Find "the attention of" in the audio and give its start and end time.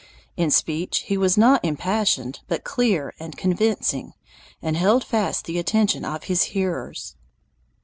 5.45-6.23